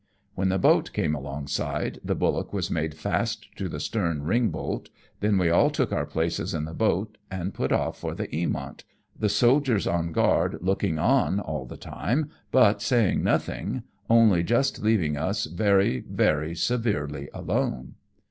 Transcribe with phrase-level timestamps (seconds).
[0.33, 4.89] When the boat came alongside, the bullock was made fast to the stern ring bolt,
[5.19, 8.83] then we all took our places in the boat and put off for the Eamont,
[9.15, 15.17] the soldiers on guard looking on all the time, but saying nothing, only just leaving
[15.17, 17.93] us very, very severely alone.